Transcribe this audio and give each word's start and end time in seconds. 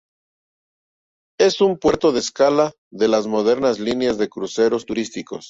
Es 1.37 1.61
un 1.61 1.77
puerto 1.77 2.11
de 2.11 2.21
escala 2.21 2.73
de 2.89 3.07
las 3.07 3.27
modernas 3.27 3.77
líneas 3.77 4.17
de 4.17 4.29
cruceros 4.29 4.87
turísticos. 4.87 5.39